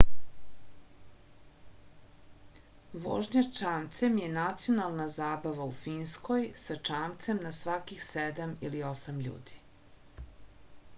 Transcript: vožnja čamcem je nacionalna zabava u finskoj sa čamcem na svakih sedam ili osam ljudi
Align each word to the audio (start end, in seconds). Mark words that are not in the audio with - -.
vožnja 3.03 3.43
čamcem 3.59 4.17
je 4.23 4.31
nacionalna 4.39 5.07
zabava 5.19 5.69
u 5.75 5.77
finskoj 5.83 6.49
sa 6.65 6.81
čamcem 6.91 7.45
na 7.47 7.55
svakih 7.63 8.03
sedam 8.11 8.59
ili 8.71 8.85
osam 8.97 9.25
ljudi 9.29 9.61